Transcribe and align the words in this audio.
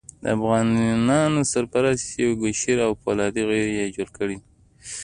د 0.23 0.25
افغانانو 0.35 1.39
سړیتوب 1.51 2.17
یې 2.21 2.39
کوشیر 2.41 2.77
کړی 2.79 2.85
او 2.87 2.91
فولادي 3.01 3.41
غر 3.49 3.63
یې 3.77 3.85
جوړ 3.95 4.07
کړی. 4.17 4.37